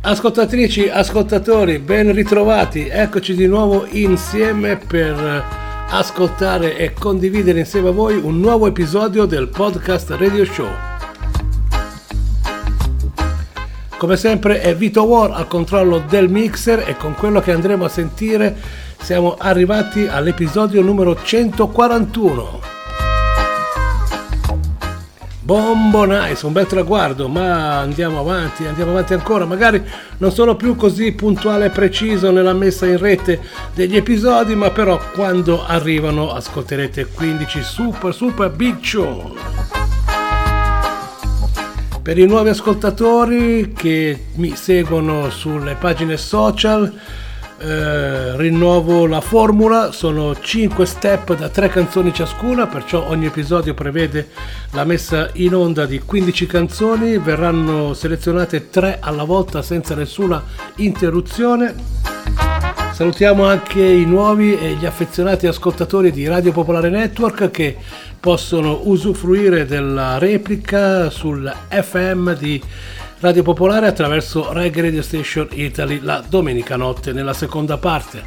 [0.00, 5.44] Ascoltatrici, ascoltatori, ben ritrovati, eccoci di nuovo insieme per
[5.90, 10.93] ascoltare e condividere insieme a voi un nuovo episodio del podcast Radio Show.
[14.04, 17.88] Come sempre è Vito War al controllo del mixer e con quello che andremo a
[17.88, 18.54] sentire
[19.00, 22.60] siamo arrivati all'episodio numero 141.
[25.40, 29.46] Bombo nice, un bel traguardo, ma andiamo avanti, andiamo avanti ancora.
[29.46, 29.82] Magari
[30.18, 33.40] non sono più così puntuale e preciso nella messa in rete
[33.74, 39.34] degli episodi, ma però quando arrivano ascolterete 15 super super big show.
[42.04, 46.92] Per i nuovi ascoltatori che mi seguono sulle pagine social,
[47.56, 54.28] eh, rinnovo la formula, sono 5 step da 3 canzoni ciascuna, perciò ogni episodio prevede
[54.72, 60.44] la messa in onda di 15 canzoni, verranno selezionate 3 alla volta senza nessuna
[60.76, 62.13] interruzione.
[62.94, 67.76] Salutiamo anche i nuovi e gli affezionati ascoltatori di Radio Popolare Network che
[68.20, 72.62] possono usufruire della replica sul FM di
[73.18, 78.22] Radio Popolare attraverso Reggae Radio Station Italy la domenica notte nella seconda parte.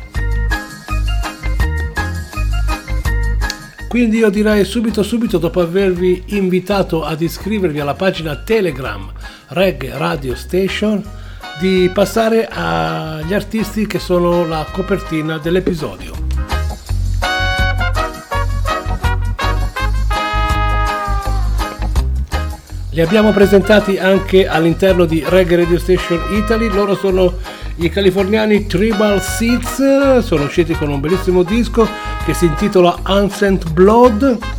[3.88, 9.10] Quindi io direi subito subito dopo avervi invitato ad iscrivervi alla pagina Telegram
[9.48, 11.02] Reggae Radio Station
[11.60, 16.14] di passare agli artisti che sono la copertina dell'episodio.
[22.92, 27.34] Li abbiamo presentati anche all'interno di Reggae Radio Station Italy, loro sono
[27.76, 31.88] i californiani Tribal Seeds, sono usciti con un bellissimo disco
[32.26, 34.57] che si intitola Ancient Blood.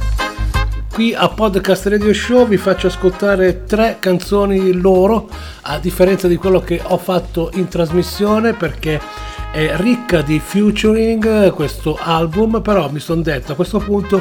[0.98, 5.28] Qui a Podcast Radio Show vi faccio ascoltare tre canzoni loro,
[5.60, 9.00] a differenza di quello che ho fatto in trasmissione perché
[9.52, 14.20] è ricca di featuring questo album, però mi sono detto a questo punto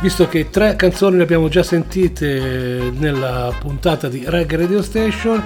[0.00, 5.40] visto che tre canzoni le abbiamo già sentite nella puntata di Reggae Radio Station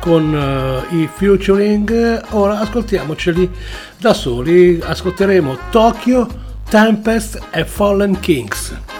[0.00, 3.50] con uh, i featuring, ora ascoltiamoceli
[3.98, 6.26] da soli, ascolteremo Tokyo,
[6.66, 8.93] Tempest e Fallen Kings.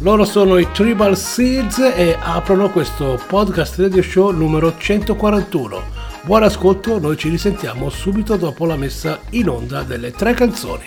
[0.00, 5.82] Loro sono i Tribal Seeds e aprono questo podcast radio show numero 141.
[6.22, 10.84] Buon ascolto, noi ci risentiamo subito dopo la messa in onda delle tre canzoni.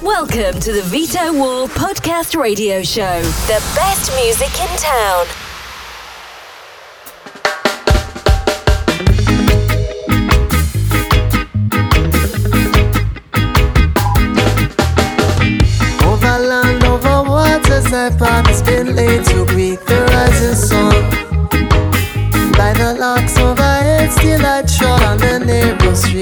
[0.00, 5.43] Welcome to the Vito War Podcast Radio Show, the best music in town.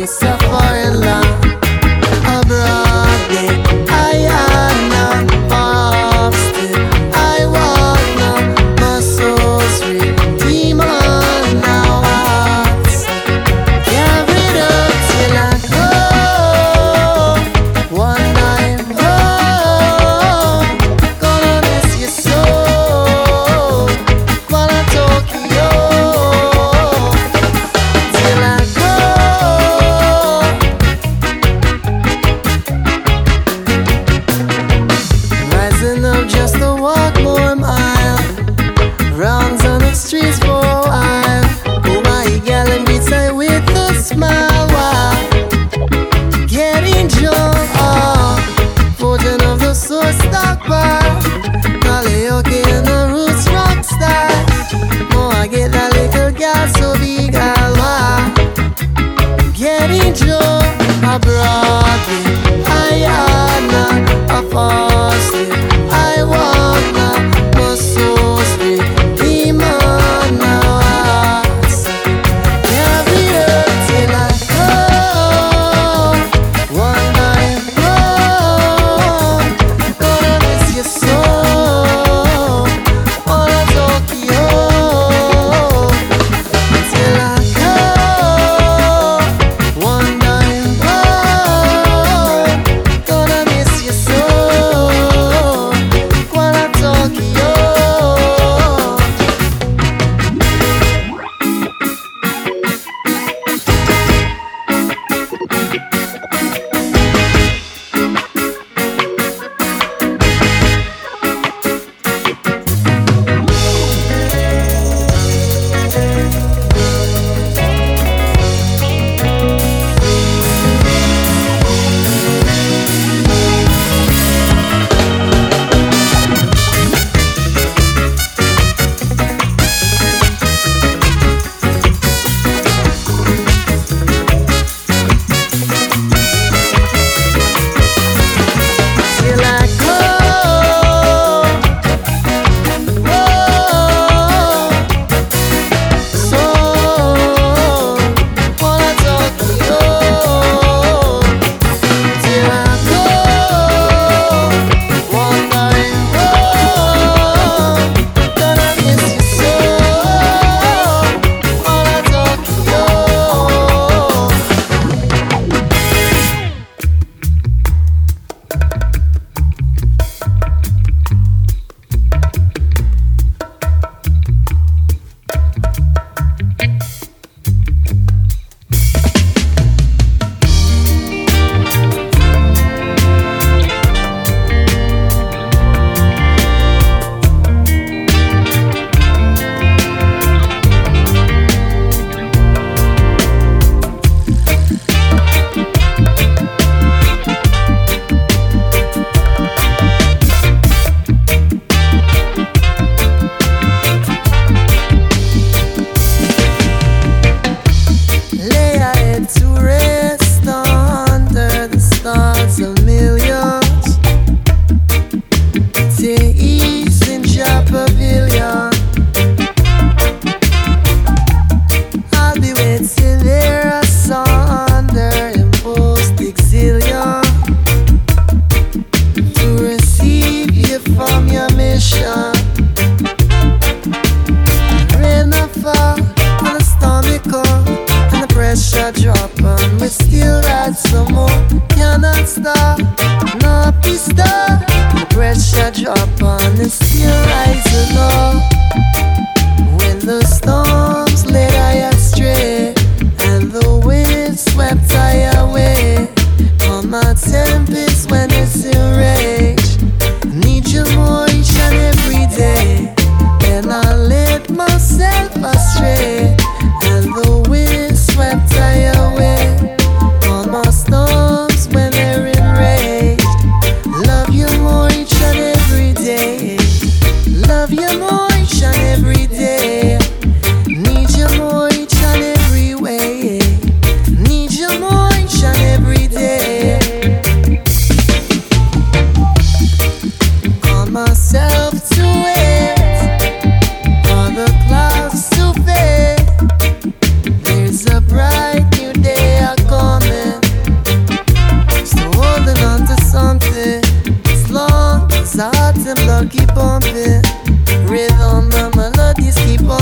[0.02, 0.31] Lisa.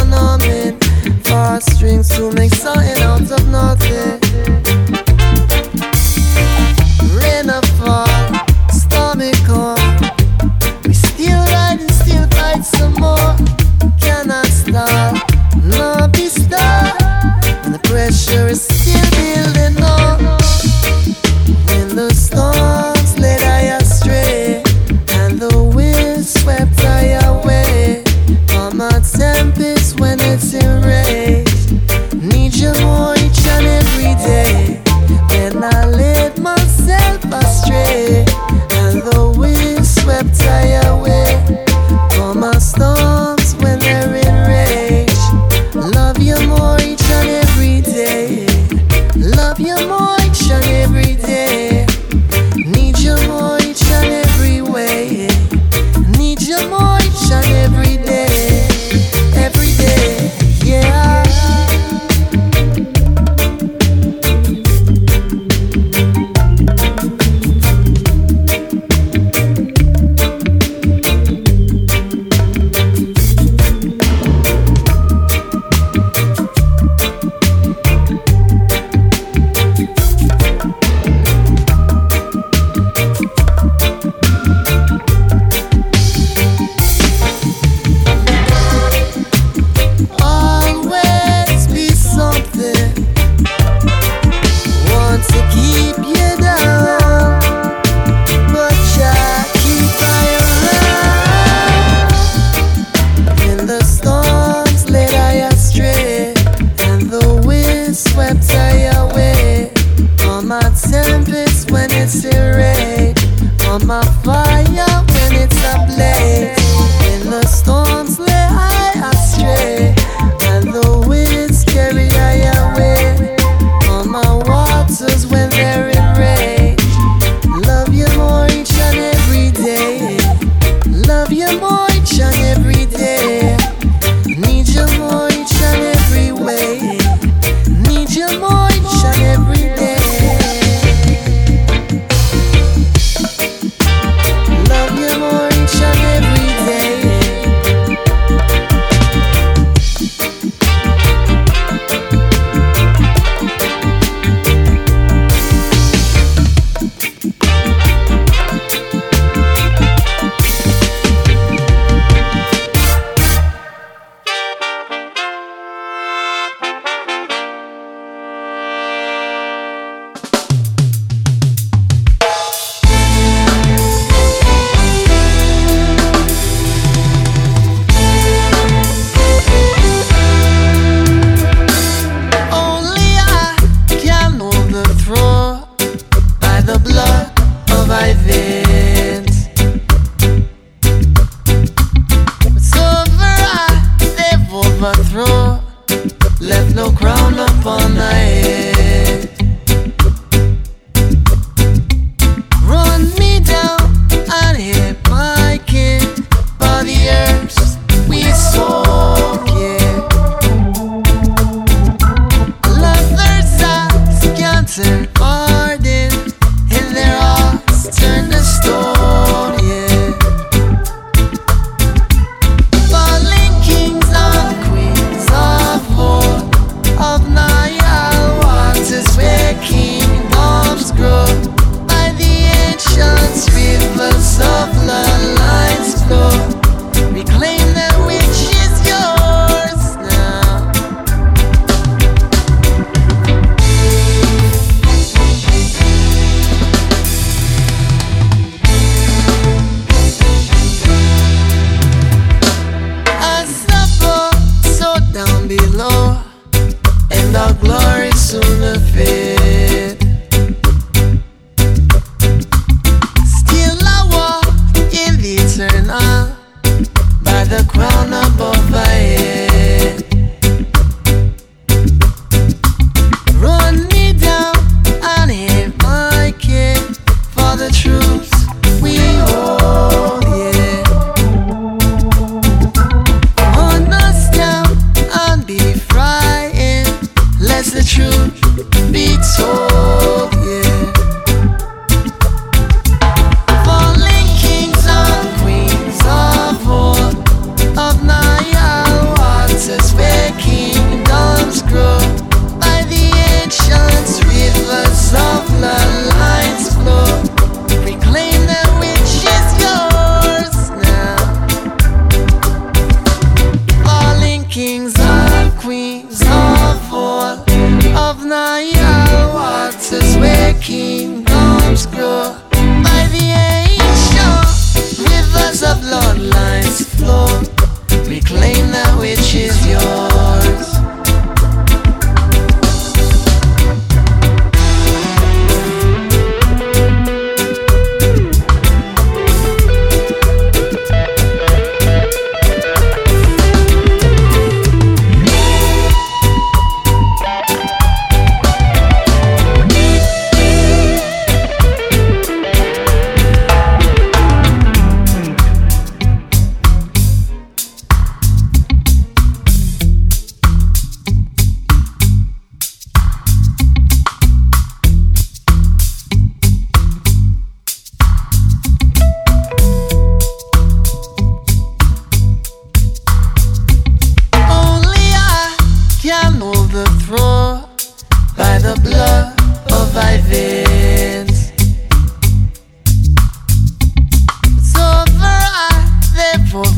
[0.00, 4.29] On no, strings to make something out of nothing.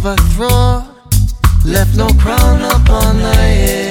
[0.04, 0.84] Overthrow,
[1.64, 3.81] left no crown upon her head.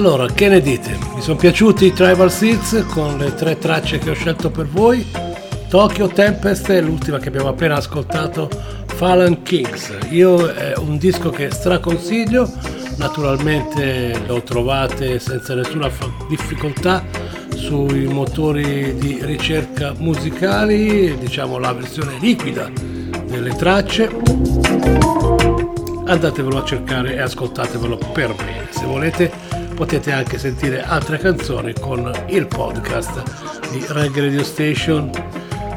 [0.00, 0.96] Allora, che ne dite?
[1.14, 5.06] Mi sono piaciuti i Tribal Seeds con le tre tracce che ho scelto per voi.
[5.68, 8.48] Tokyo Tempest e l'ultima che abbiamo appena ascoltato,
[8.86, 9.92] Fallen Kings.
[10.08, 12.50] Io è un disco che straconsiglio,
[12.96, 15.90] naturalmente lo trovate senza nessuna
[16.30, 17.04] difficoltà
[17.54, 22.70] sui motori di ricerca musicali, diciamo la versione liquida
[23.26, 24.08] delle tracce
[26.06, 28.66] andatevelo a cercare e ascoltatevelo per bene.
[28.70, 29.49] Se volete
[29.80, 33.22] potete anche sentire altre canzoni con il podcast
[33.70, 35.10] di Reggae Radio Station.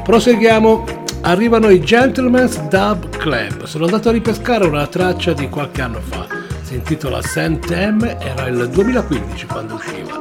[0.04, 0.84] Proseguiamo,
[1.22, 3.64] arrivano i Gentleman's Dub Club.
[3.64, 6.26] Sono andato a ripescare una traccia di qualche anno fa,
[6.60, 10.20] si intitola Santem, era il 2015 quando usciva.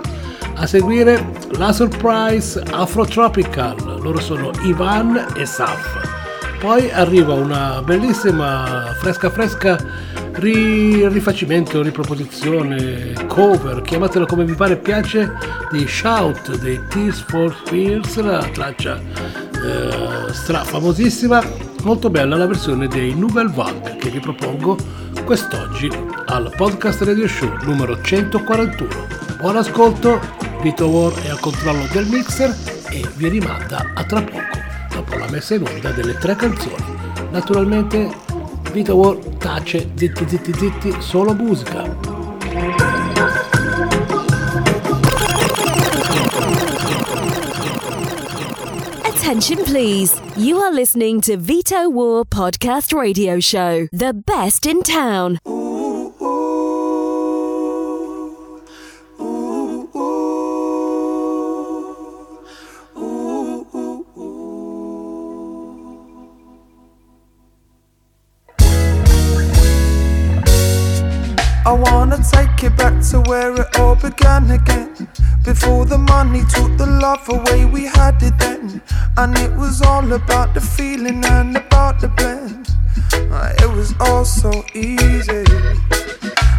[0.55, 6.09] A seguire la Surprise Afro Tropical, loro sono Ivan e Saf.
[6.57, 9.77] Poi arriva una bellissima fresca fresca
[10.35, 15.31] ri- rifacimento, riproposizione, cover, chiamatelo come vi pare piace,
[15.72, 21.41] di Shout dei Tears for Fears, la traccia eh, stra famosissima,
[21.83, 24.77] molto bella la versione dei Nouvelle Vague che vi propongo
[25.25, 25.89] quest'oggi
[26.25, 28.89] al podcast radio show numero 141.
[29.39, 30.19] Buon ascolto,
[30.61, 32.55] Vito War è al controllo del mixer
[32.89, 34.61] e vi rimanda a tra poco
[34.93, 37.01] dopo la messa in onda delle tre canzoni.
[37.31, 38.31] Naturalmente
[38.74, 41.83] Vito War tace zitti zitti zitti solo musica.
[49.05, 50.20] Attention, please.
[50.36, 55.40] You are listening to Veto War Podcast Radio Show, the best in town.
[73.33, 75.07] Where it all began again.
[75.43, 78.79] Before the money took the love away, we had it then.
[79.17, 82.65] And it was all about the feeling and about the blend.
[83.37, 85.46] Uh, It was all so easy.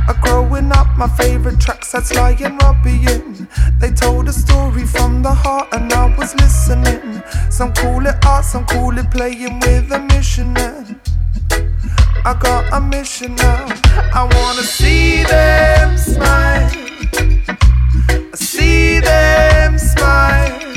[0.09, 3.47] Uh, growing up, my favorite tracks had Sly and Robbie in.
[3.81, 7.23] They told a story from the heart, and I was listening.
[7.51, 10.55] Some call it art, some call it playing with a mission.
[12.25, 13.67] I got a mission now.
[14.13, 16.71] I wanna see them smile.
[18.33, 20.74] I see them smile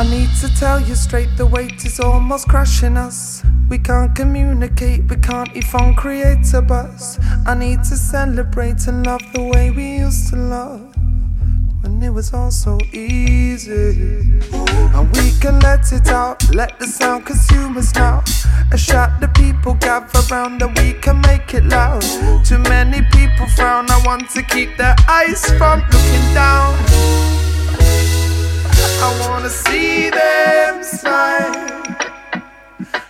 [0.00, 3.42] I need to tell you straight, the weight is almost crushing us.
[3.68, 7.18] We can't communicate, we can't even create a buzz.
[7.44, 10.96] I need to celebrate and love the way we used to love.
[11.82, 14.40] When it was all so easy.
[14.96, 18.24] And we can let it out, let the sound consume us now.
[18.72, 22.00] A shot the people gather round and we can make it loud.
[22.46, 27.49] Too many people frown, I want to keep their eyes from looking down.
[29.02, 31.54] I wanna see them smile.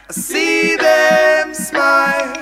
[0.08, 2.40] I see them smile.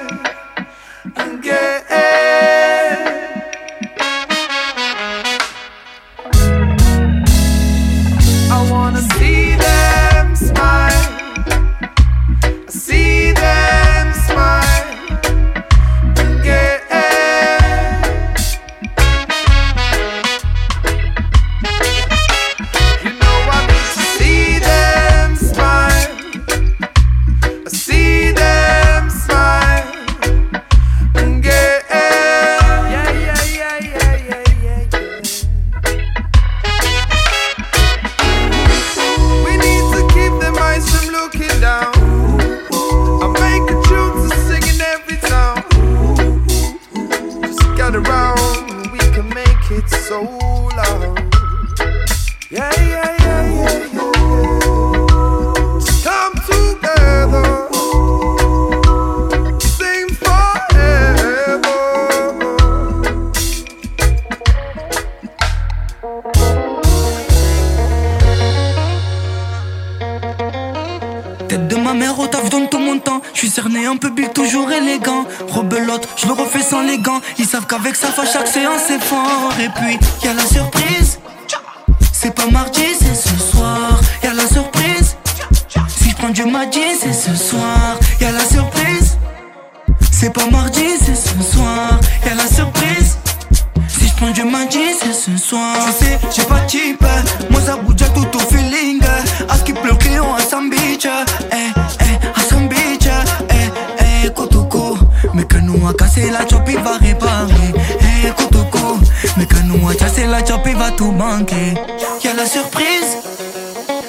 [105.88, 107.72] Mécanou a cassé la chop, il va réparer.
[108.00, 108.98] Hey, eh, Kotoko,
[109.36, 111.74] Mécanou a cassé la chop, il va tout manquer.
[112.22, 113.16] Y'a la surprise,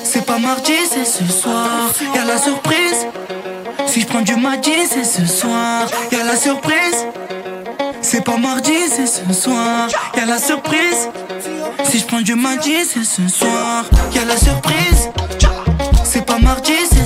[0.04, 1.90] c'est pas mardi, c'est ce soir.
[2.14, 3.08] Y'a la surprise,
[3.88, 5.88] si je prends du mardi, c'est ce soir.
[6.12, 7.06] Y'a la surprise,
[8.02, 9.88] c'est pas mardi, c'est ce soir.
[10.18, 11.10] Y'a la surprise,
[11.86, 13.86] si je prends du mardi, c'est ce soir.
[14.14, 15.10] Y'a la surprise,
[16.04, 16.99] c'est pas mardi, c'est ce soir.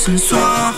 [0.00, 0.77] 是错。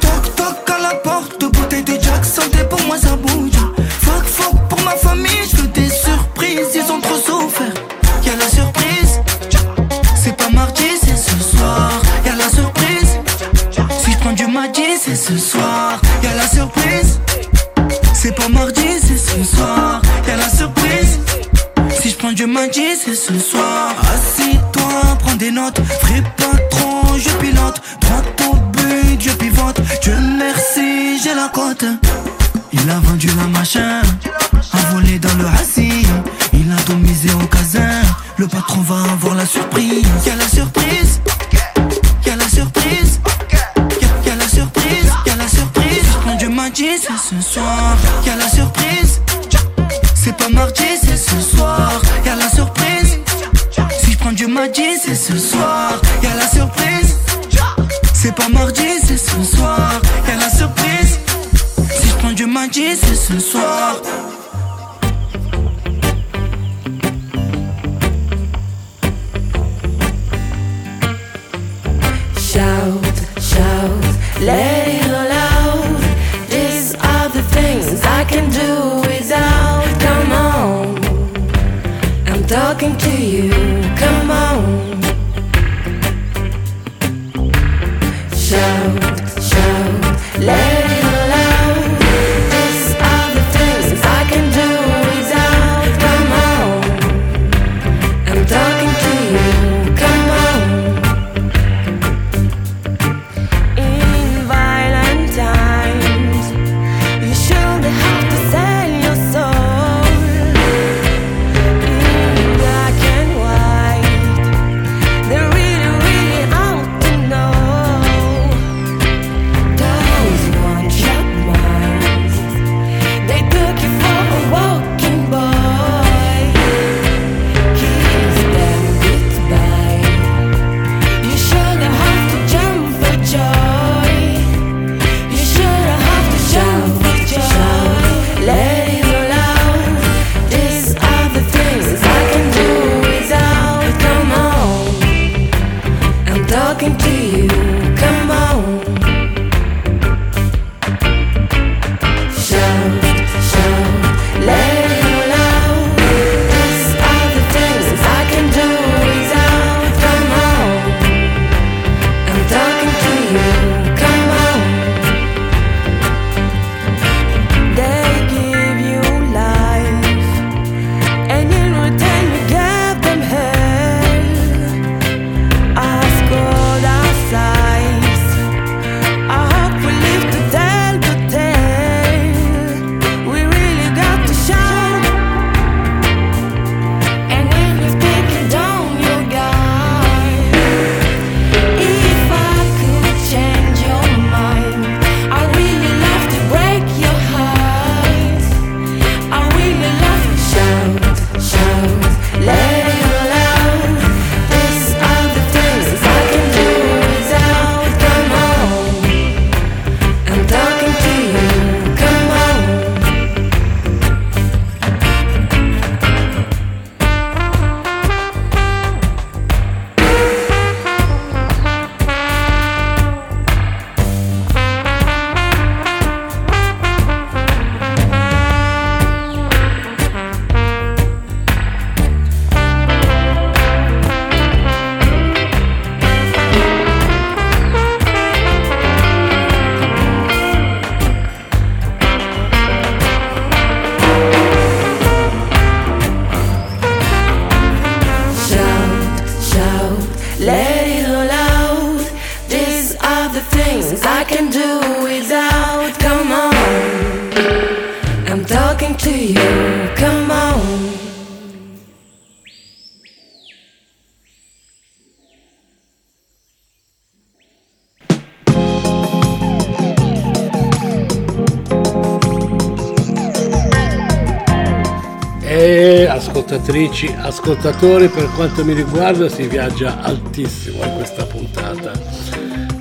[276.80, 281.92] Ascoltatrici, ascoltatori, per quanto mi riguarda si viaggia altissimo in questa puntata.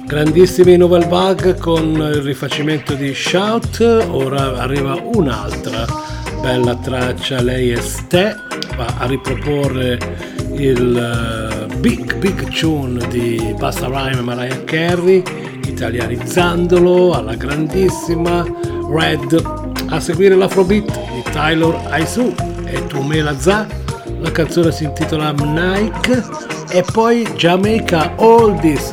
[0.06, 5.86] Grandissimi Novel Bug con il rifacimento di Shout, ora arriva un'altra
[6.42, 8.36] bella traccia, lei è Ste,
[8.78, 9.98] va a riproporre
[10.54, 15.22] il eh, Big Big Tune di Basta Rhyme e Mariah Carey,
[15.66, 18.46] italianizzandolo alla grandissima
[18.90, 19.68] Red.
[19.92, 22.34] A seguire l'Afrobeat di Tyler Aisu
[22.66, 23.79] e Tumela Za,
[24.20, 26.24] la canzone si intitola Nike
[26.72, 28.92] e poi Jamaica Oldies.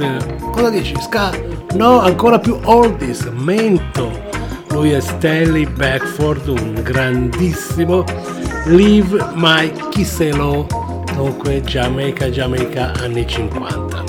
[0.52, 0.94] Cosa dici?
[1.00, 1.32] Ska?
[1.74, 4.24] No, ancora più Oldies, Mento.
[4.70, 8.04] Lui è Stanley Beckford, un grandissimo
[8.66, 10.66] Live My Kiselo,
[11.14, 14.04] dunque Jamaica, Jamaica anni 50.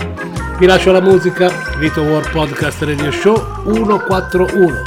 [0.58, 4.82] Vi lascio la musica, Vito War Podcast Radio Show 141.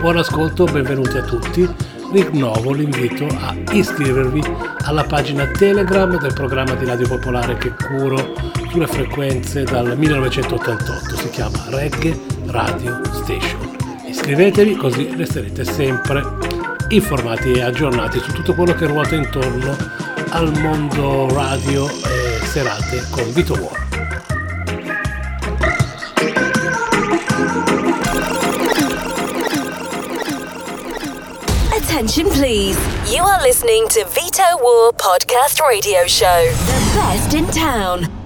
[0.00, 1.85] Buon ascolto, benvenuti a tutti.
[2.16, 4.42] Rinnovo l'invito a iscrivervi
[4.84, 8.32] alla pagina Telegram del programma di Radio Popolare che curo
[8.70, 11.14] sulle frequenze dal 1988.
[11.14, 13.76] Si chiama Reggae Radio Station.
[14.06, 16.24] Iscrivetevi così resterete sempre
[16.88, 19.76] informati e aggiornati su tutto quello che ruota intorno
[20.30, 23.85] al mondo radio e serate con Vito War.
[31.96, 32.76] Attention, please.
[33.10, 38.25] You are listening to Vito War Podcast Radio Show, the best in town.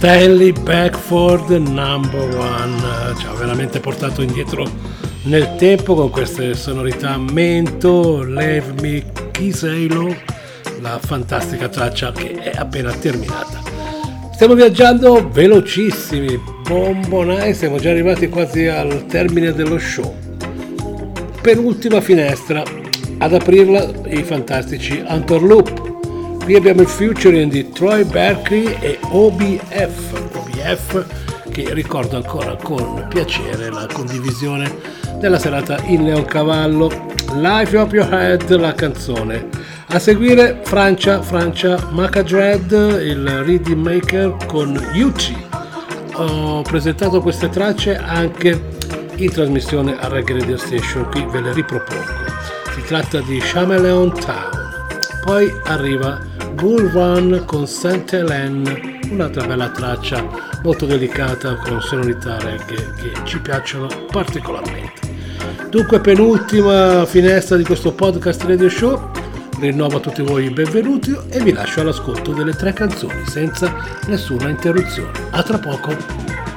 [0.00, 4.66] Stanley Backford number one eh, ci ha veramente portato indietro
[5.24, 10.16] nel tempo con queste sonorità mento Leave Me Kiselo
[10.80, 13.60] la fantastica traccia che è appena terminata.
[14.32, 20.16] Stiamo viaggiando velocissimi bombonai siamo già arrivati quasi al termine dello show.
[21.42, 22.62] Penultima finestra
[23.18, 25.89] ad aprirla i fantastici Antor Loop
[26.50, 30.30] Qui abbiamo il featuring di Troy Berkeley e OBF.
[30.34, 31.06] OBF
[31.48, 34.68] che ricordo ancora con piacere la condivisione
[35.20, 36.90] della serata in Leoncavallo.
[37.36, 39.48] Life Up Your Head, la canzone.
[39.90, 45.36] A seguire Francia, Francia, Maca Dread, il Reading Maker con Yuchi.
[46.14, 48.60] Ho presentato queste tracce anche
[49.14, 52.24] in trasmissione a Reggae Radio Station, qui ve le ripropongo.
[52.74, 54.58] Si tratta di Chameleon Town.
[55.22, 60.24] Poi arriva Bull Run con Saint Hélène, un'altra bella traccia
[60.62, 65.08] molto delicata con sonorità reggae che ci piacciono particolarmente.
[65.68, 69.10] Dunque penultima finestra di questo podcast radio show,
[69.58, 73.74] rinnovo a tutti voi il benvenuti e vi lascio all'ascolto delle tre canzoni senza
[74.06, 75.12] nessuna interruzione.
[75.30, 76.49] A tra poco!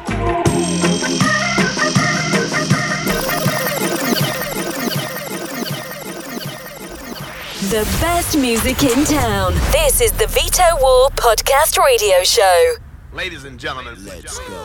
[7.73, 9.55] The best music in town.
[9.71, 12.75] This is the Veto War Podcast Radio Show.
[13.11, 14.63] Ladies and gentlemen, let's go.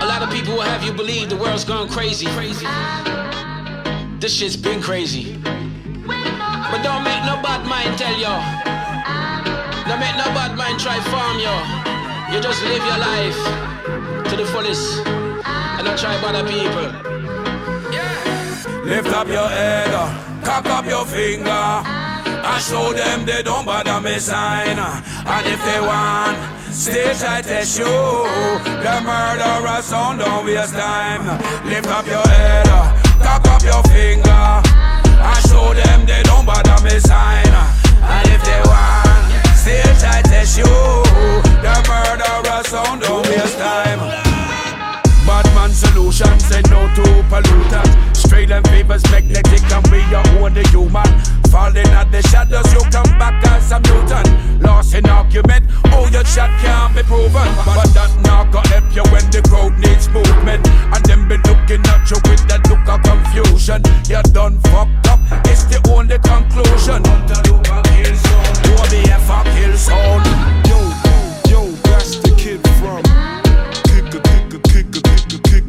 [0.00, 2.26] A lot of people will have you believe the world's gone crazy.
[2.26, 2.66] Crazy.
[4.18, 5.36] This shit's been crazy.
[5.44, 8.34] But don't make no bad mind tell yo.
[9.88, 12.34] Don't make no bad mind try farm yo.
[12.34, 15.22] You just live your life to the fullest
[15.82, 16.86] and not try bother people.
[18.84, 21.50] Lift up your head, uh, cock up your finger.
[21.50, 24.78] I show them they don't bother me sign.
[24.78, 26.36] Uh, and if they want,
[26.72, 27.84] stay tight test you.
[27.86, 31.26] The murderer sound don't waste time.
[31.66, 34.30] Lift up your head, uh, cock up your finger.
[34.30, 37.46] I show them they don't bother me sign.
[37.46, 40.74] And if they want, stay tight test you.
[41.64, 44.31] The murderer sound don't waste time.
[45.62, 48.16] Badman solution, say no to pollutant.
[48.16, 51.06] Straight and favors magnetic, and we are only human.
[51.50, 54.60] Falling at the shadows, you come back as a mutant.
[54.60, 57.46] Lost in argument, oh your chat can't be proven.
[57.62, 60.66] But that not gonna help you when the crowd needs movement.
[60.66, 63.82] And them be looking at you with that look of confusion.
[64.10, 67.06] You're done fucked up, it's the only conclusion.
[68.82, 70.26] OBF a kill sound.
[70.66, 71.01] Yo,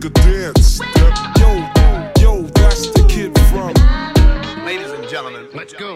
[0.06, 1.14] a, dance step.
[1.40, 1.54] Yo,
[2.20, 3.74] yo, that's the kid from
[4.66, 5.94] Ladies and gentlemen, let's go.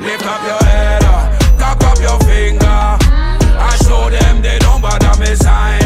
[0.00, 2.66] Lift up your head, uh, cock up your finger.
[2.66, 5.82] I show them they don't bother me sign.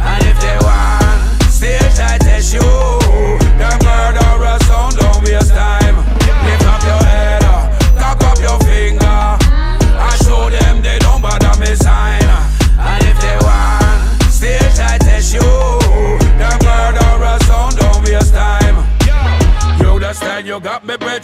[0.00, 2.97] And if they want, still tight as you.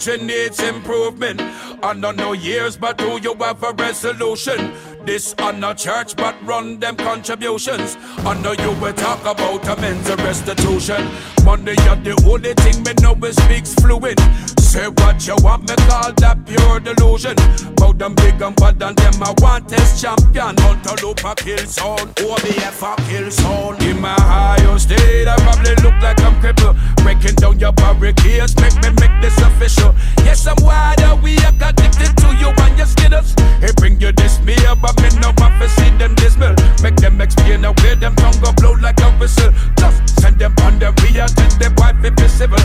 [0.05, 1.41] Brethren needs improvement.
[1.83, 4.73] I don't years, but do you have a resolution?
[5.05, 7.97] This on a church, but run them contributions.
[8.19, 11.09] I know you will talk about amends and restitution.
[11.43, 14.19] Money are the only thing me know is speaks fluent.
[14.59, 17.35] Say what you want, me call that pure delusion.
[17.75, 20.57] Bout them big and bad and them I want as champion.
[20.57, 23.81] Hunter loop a kill sound, OBF a kill sound.
[23.83, 26.75] In my higher state, I probably look like I'm crippled.
[26.97, 29.94] Breaking down your barricades, make me make this official.
[30.23, 33.33] Yes, I'm wide awake, addicted to you and your skittles.
[33.59, 36.55] Hey, bring you this beer, but me no want see them dismal.
[36.81, 39.51] Make them explain away, them tongue go blow like a whistle.
[39.77, 42.59] Just send them on the rear, then they wipe it be civil.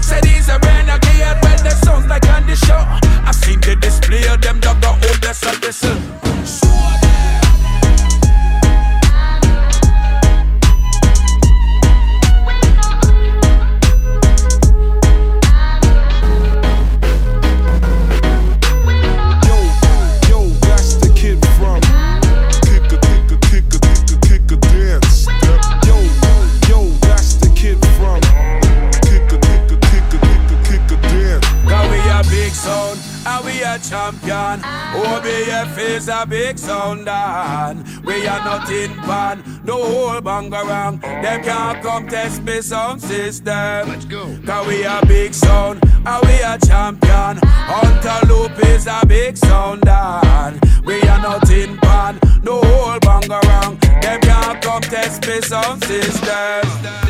[0.00, 2.82] Say these are renegade, well, they sounds like on the show.
[3.24, 5.98] I seen the display, them dog got hold us a whistle.
[6.24, 7.39] Yo,
[34.10, 34.60] champion.
[34.92, 39.42] OBF is a big sound, and we are not in pan.
[39.64, 43.88] No whole bang around, them can't come test me sound system.
[43.88, 44.36] Let's go.
[44.44, 47.38] Cause we a big sound, and we a champion.
[47.42, 52.18] Hunter Loop is a big sound, and we are not in pan.
[52.42, 56.62] No whole bang around, them can't come test me sound system.
[56.82, 57.00] Yeah,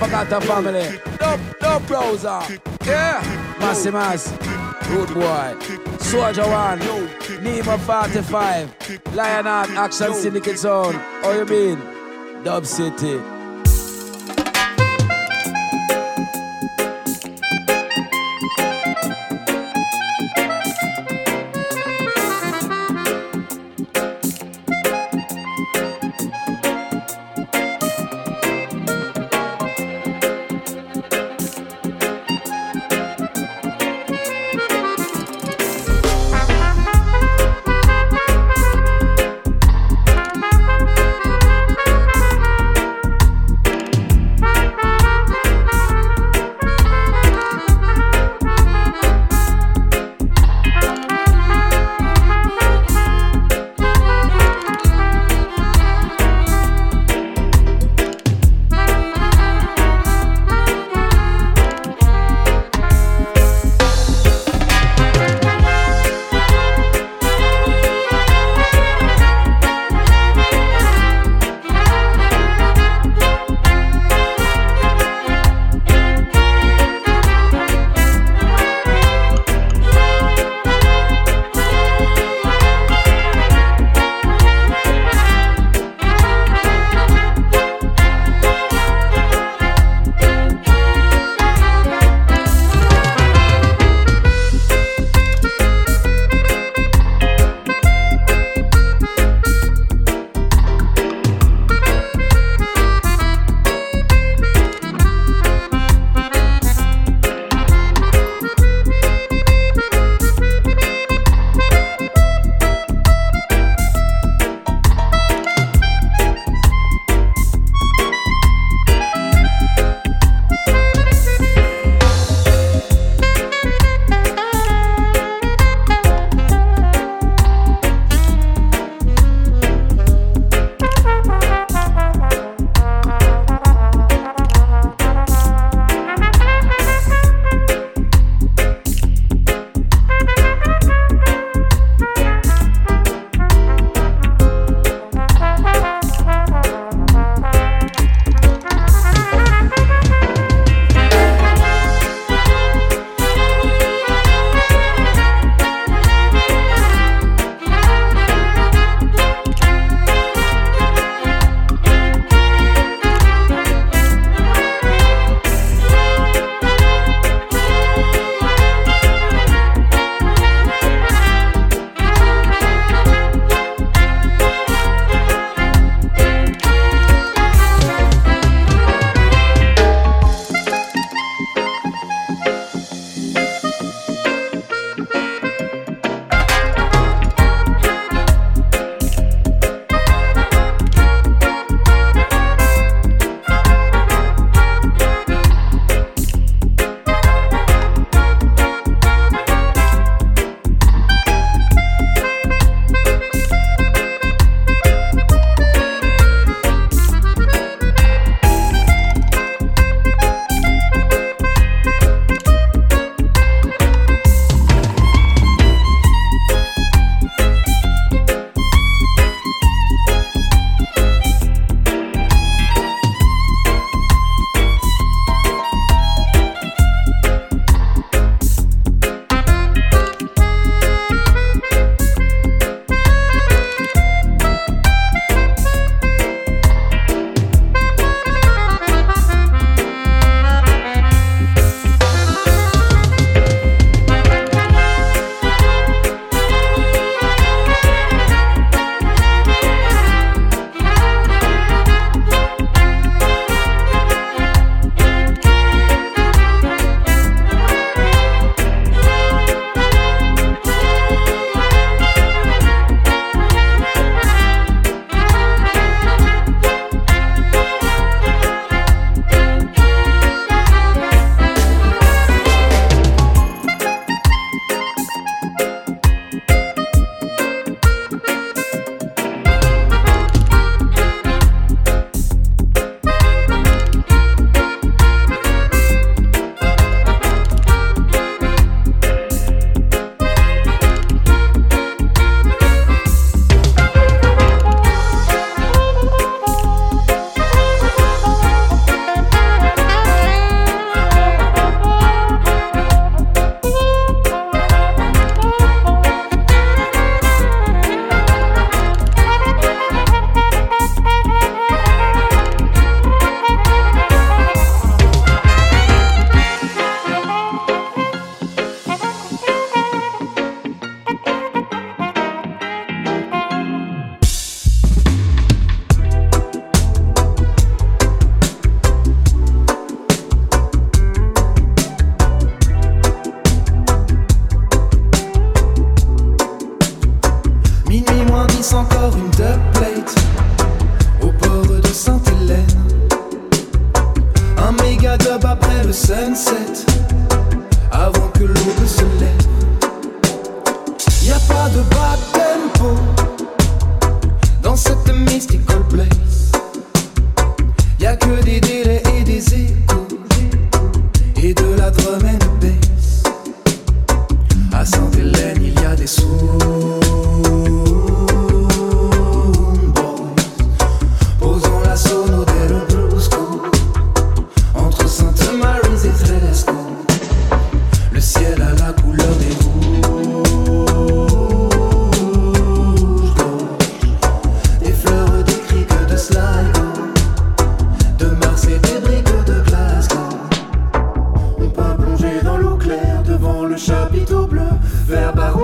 [0.00, 1.00] Original Forgotten family.
[1.20, 2.40] No, no browser.
[2.84, 3.22] Yeah.
[3.58, 4.30] Massimas.
[4.90, 5.56] Rude boy.
[5.98, 6.78] Soldier One.
[7.42, 9.00] Nemo 45.
[9.14, 10.94] Lionheart Action Syndicate Zone.
[10.94, 11.78] How you mean?
[12.44, 13.20] Dub City.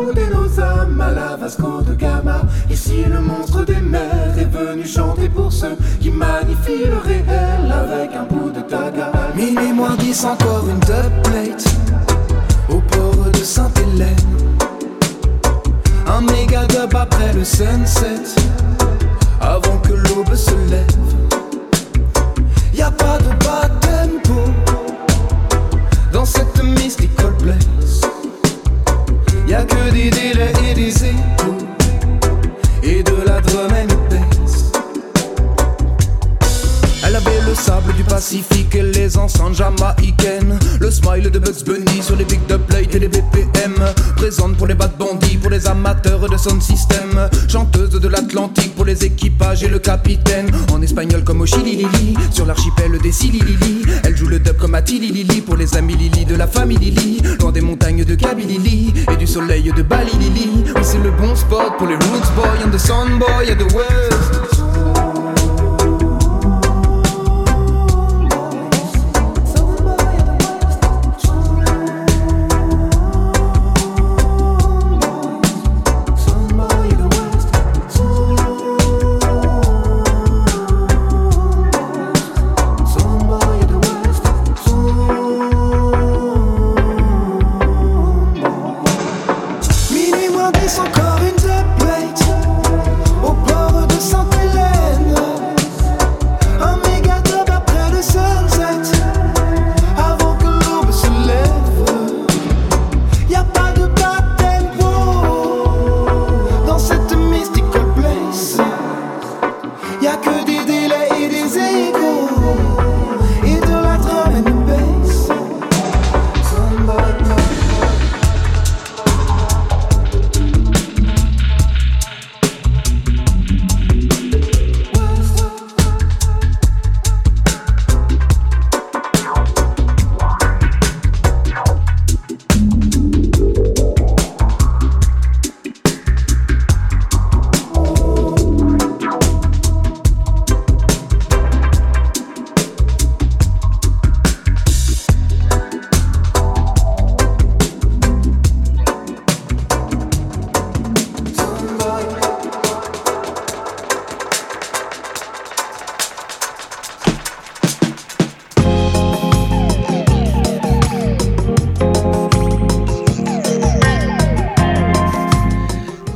[0.04, 2.42] Barouder nos à la Vasco de Gama.
[2.70, 8.10] Ici le monstre des mers est venu chanter pour ceux qui magnifient le réel avec
[8.14, 11.64] un bout de taga Minuit moins 10 encore une dub plate
[12.68, 14.16] Au port de Sainte-Hélène.
[16.06, 18.24] Un méga dub après le sunset
[19.40, 20.86] Avant que l'aube se lève.
[22.74, 24.40] Y a pas de bas tempo
[26.12, 27.83] Dans cette mystical place
[29.46, 31.58] Y a que des délais et des échos.
[32.82, 33.93] Et de la drum
[37.54, 40.58] le sable du Pacifique et les enceintes jamaïcaines.
[40.80, 43.74] Le smile de Bugs Bunny sur les big dub plates et les BPM
[44.16, 47.28] Présente pour les bad bandits, pour les amateurs de sound system.
[47.48, 50.50] Chanteuse de l'Atlantique pour les équipages et le capitaine.
[50.72, 53.82] En espagnol comme au Chili Lili, sur l'archipel des Sililili.
[54.02, 57.22] Elle joue le dub comme à Tililili pour les amis Lili de la famille Lili.
[57.40, 61.36] Loin des montagnes de Kabilili et du soleil de Bali Lili Oui c'est le bon
[61.36, 64.73] spot pour les roots boy and the sun boy and the west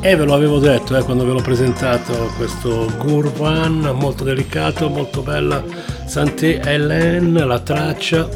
[0.08, 5.20] E ve lo avevo detto eh, quando ve l'ho presentato questo Gurvan molto delicato, molto
[5.20, 5.62] bella,
[6.06, 8.26] Santé Hélène, la traccia.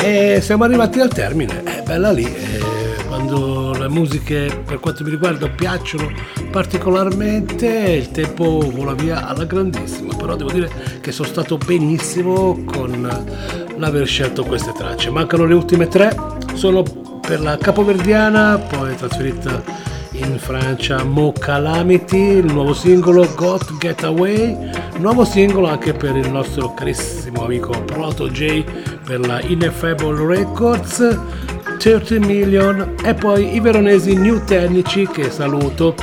[0.00, 2.22] E siamo arrivati al termine, è bella lì.
[2.22, 2.60] eh,
[3.08, 6.08] quando le musiche per quanto mi riguarda piacciono
[6.52, 13.24] particolarmente il tempo vola via alla grandissima, però devo dire che sono stato benissimo con
[13.76, 15.10] l'aver scelto queste tracce.
[15.10, 16.14] Mancano le ultime tre,
[16.54, 16.84] sono
[17.26, 19.75] per la capoverdiana, poi trasferita
[20.46, 24.56] Francia Mo Calamity, il nuovo singolo Got Get Away,
[24.98, 28.62] nuovo singolo anche per il nostro carissimo amico Proto J
[29.04, 31.18] per la Ineffable Records,
[31.78, 35.96] 30 Million e poi i veronesi New Tecnici che saluto,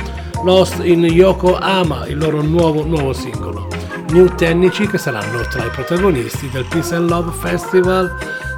[0.44, 3.68] Lost in Yokohama, il loro nuovo, nuovo singolo.
[4.10, 8.14] New Tecnici che saranno tra i protagonisti del Peace and Love Festival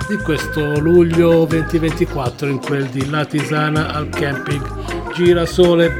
[0.08, 4.85] di questo luglio 2024 in quel di Latisana al camping
[5.16, 5.96] girasole.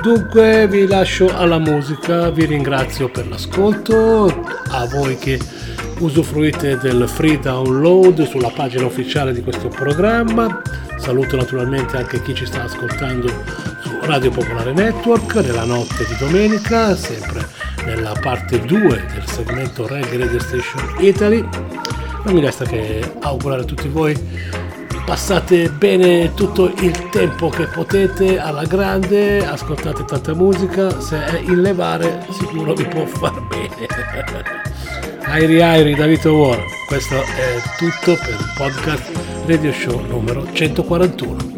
[0.00, 5.38] Dunque vi lascio alla musica, vi ringrazio per l'ascolto, a voi che
[5.98, 10.62] usufruite del free download sulla pagina ufficiale di questo programma.
[10.96, 13.28] Saluto naturalmente anche chi ci sta ascoltando
[13.82, 17.46] su Radio Popolare Network nella notte di domenica, sempre
[17.84, 21.46] nella parte 2 del segmento Reggae Radio Station Italy.
[22.24, 24.64] Non mi resta che augurare a tutti voi
[25.06, 31.62] passate bene tutto il tempo che potete alla grande, ascoltate tanta musica, se è in
[31.62, 33.86] levare sicuro vi può far bene.
[35.22, 39.10] Airi Airi da Vito War, questo è tutto per il podcast
[39.46, 41.54] Radio Show numero 141.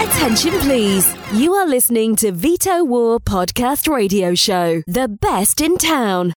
[0.00, 6.32] Attention please, you are listening to Vito War Podcast Radio Show, the best in town.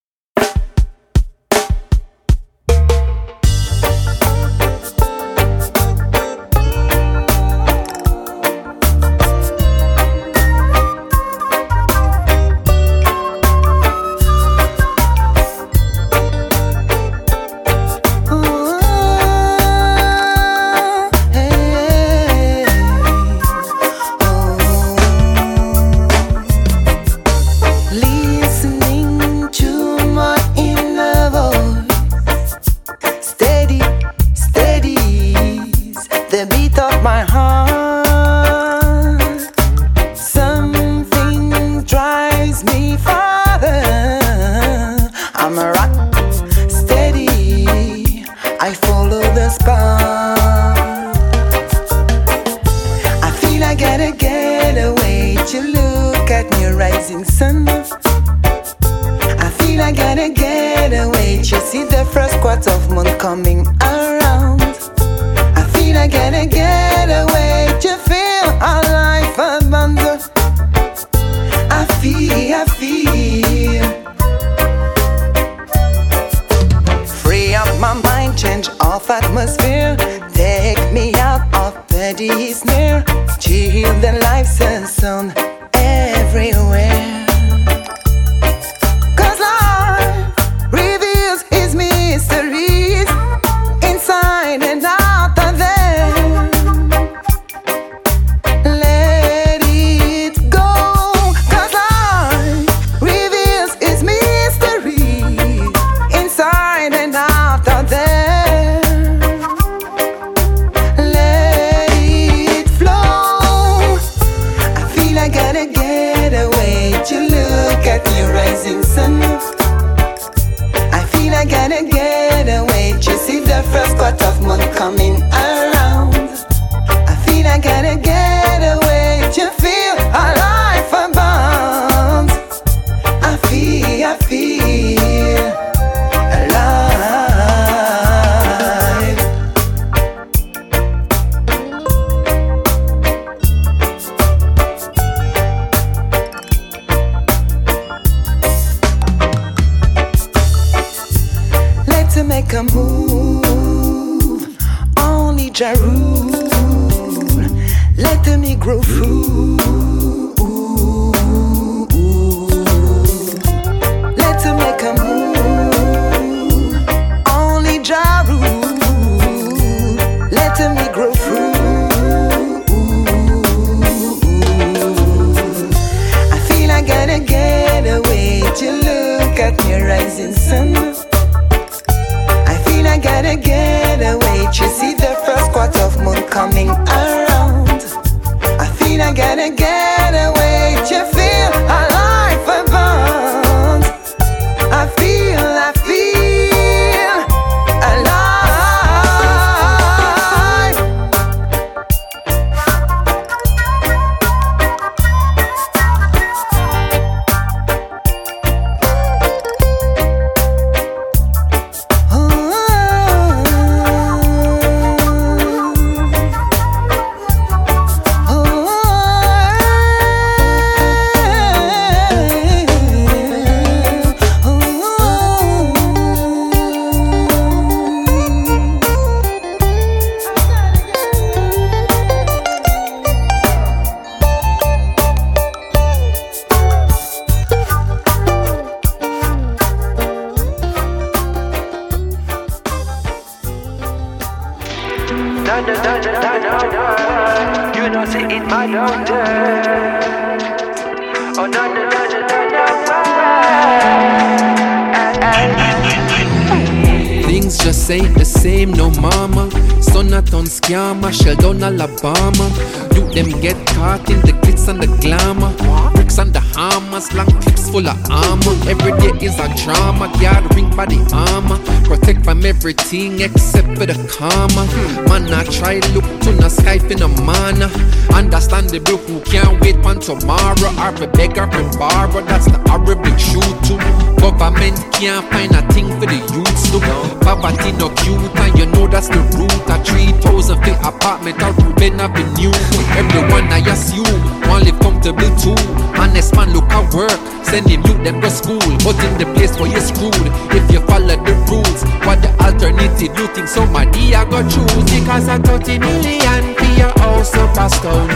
[257.94, 259.50] ain't the same, no mama.
[259.82, 262.48] Son a ton scammer, Sheldon, Alabama.
[262.96, 265.54] You them get caught in the glitz and the glamour.
[265.94, 268.56] Bricks and the hammers, long tips full of armor.
[268.70, 271.58] Every day is a drama, gathering by the armor.
[271.86, 274.66] Protect from everything except for the karma.
[275.10, 277.70] Man, I try look to the sky for no manna.
[278.14, 280.72] Understandable who can't wait for tomorrow.
[280.80, 283.78] Or for beg or for borrow, that's the horrible truth too.
[284.22, 286.80] Government can't find a thing for the youths to.
[287.24, 289.52] Poverty no cute, and you know that's the root.
[289.70, 292.54] A 3,000 feet apartment out Ruben Avenue.
[292.96, 295.56] Everyone I assume want live comfortable too.
[296.00, 298.60] Honest man look at work, send him youth them to school.
[298.84, 300.16] But in the place where you're screwed,
[300.52, 304.84] if you follow the rules, what the alternative you think somebody I go choose?
[304.92, 308.10] Because I 30 million for your house up a stone.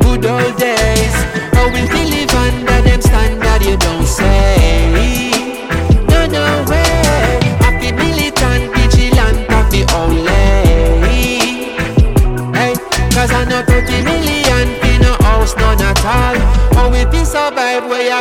[0.00, 1.16] Good old days.
[1.54, 5.23] How will live under them standard you don't say?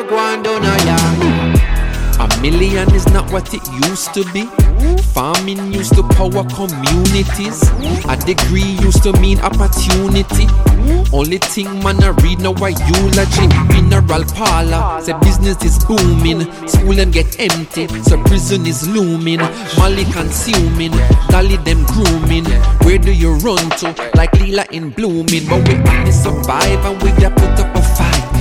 [0.02, 0.46] Go and
[0.86, 1.64] yeah.
[2.20, 4.46] A million is not what it used to be.
[5.14, 7.62] Farming used to power communities.
[8.10, 10.48] A degree used to mean opportunity.
[11.14, 13.48] Only thing man I read now a eulogy.
[13.70, 16.42] Mineral parlor, say business is booming.
[16.68, 19.42] School them get empty, so prison is looming.
[19.78, 20.92] Molly consuming,
[21.30, 22.46] dolly them grooming.
[22.84, 24.12] Where do you run to?
[24.16, 25.46] Like Lila in blooming.
[25.48, 28.33] But we only survive and we get put up a fight.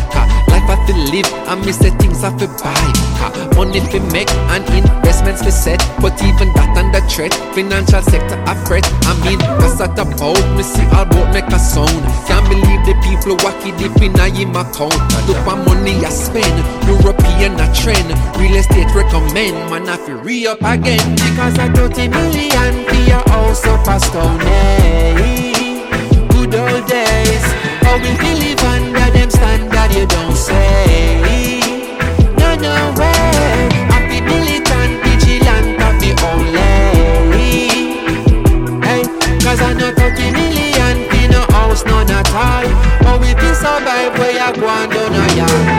[0.82, 2.74] Ka Life I feel live, I miss the things I feel buy.
[3.18, 7.32] Ka Money fi make and investments fi set, but even that under threat.
[7.54, 8.84] Financial sector I fret.
[9.06, 12.02] I mean, that's not about me see all about make a sound.
[12.26, 14.96] Can't believe the people wacky deep in a him account.
[15.28, 16.56] Look what money I spend,
[16.88, 18.08] European a trend.
[18.38, 23.24] Real estate recommend, man I fi re up again because I 30 million for your
[23.30, 24.40] house up a stone.
[24.40, 25.86] Hey,
[26.30, 27.44] good old days.
[27.86, 28.10] How we
[28.40, 31.60] live under them standard you don't say?
[32.38, 33.68] No, no way.
[33.92, 36.72] Happy militant, vigilant, happy only.
[38.86, 39.02] Hey,
[39.44, 42.66] cause I know 30 million in no house, none at all.
[43.04, 45.71] How we fi survive where you go and do no yard?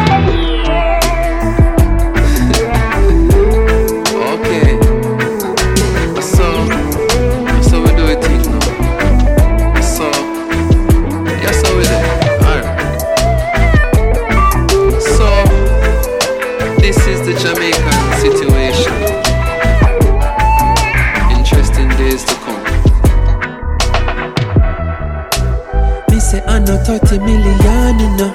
[26.99, 28.33] 30 million, you know.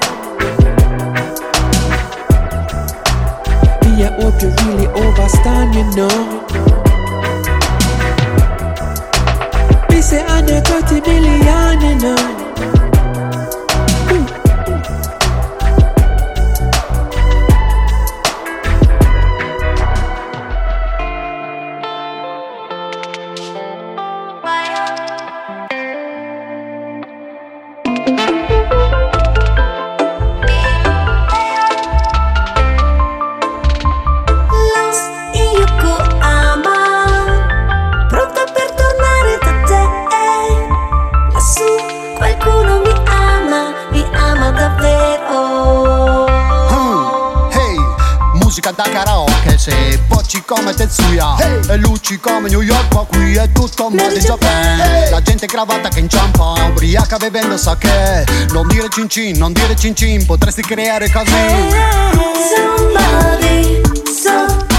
[3.83, 6.48] Me I hope you really overstand, you know.
[57.29, 61.69] Ubriaca bevendo sake Non dire cin cin, non dire cin cin, potresti creare casini
[62.49, 64.78] Somebody so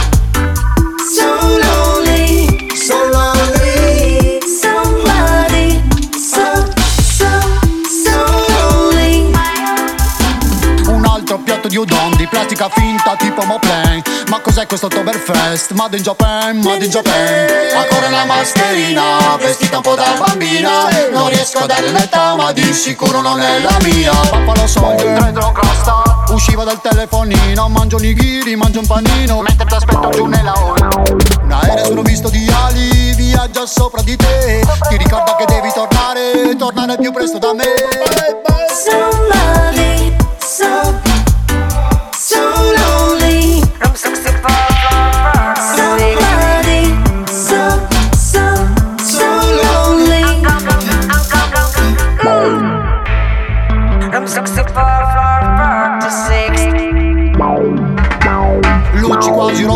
[12.31, 15.73] plastica finta tipo Moplain Ma cos'è questo Oktoberfest?
[15.73, 17.47] Made in Japan, made in Japan.
[17.75, 20.89] Ancora la mascherina, vestita un po' da bambina.
[21.13, 24.13] Non riesco a dare l'età ma di sicuro non è la mia.
[24.13, 29.75] Papà lo so, retro crosta Usciva dal telefonino, mangio nigiri, mangio un panino Mentre ti
[29.75, 30.89] aspetto giù nella ora
[31.43, 34.63] Un aereo sprovvisto di ali, viaggia sopra di te.
[34.89, 37.65] Ti ricorda che devi tornare, tornare più presto da me.
[38.69, 41.00] Somebody so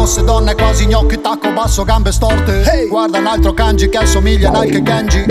[0.05, 2.62] rosse, donne quasi gnocchi, tacco basso, gambe storte.
[2.62, 2.88] Hey.
[2.88, 5.24] Guarda un altro kanji che assomiglia ad Alke Kenji.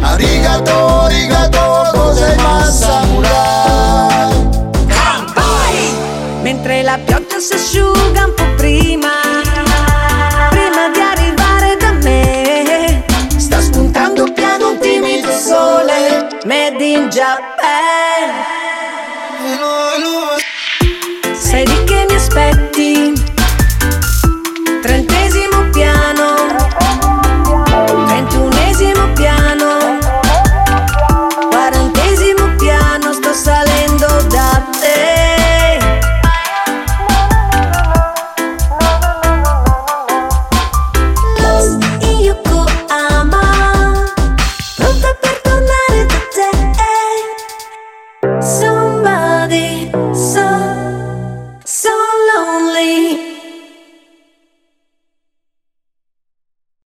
[0.00, 2.36] Arigato, arigato, cos'è
[2.70, 4.48] samurai?
[4.86, 5.94] Campai!
[6.42, 9.08] Mentre la pioggia si asciuga un po' prima,
[10.50, 13.04] prima di arrivare da me,
[13.38, 17.61] sta spuntando piano un timido sole, made in Japan.